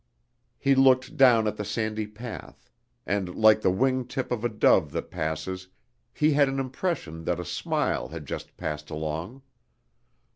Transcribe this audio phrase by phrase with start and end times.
[0.57, 2.71] He looked down at the sandy path
[3.05, 5.67] and, like the wingtip of a dove that passes,
[6.11, 9.43] he had an impression that a smile had just passed along.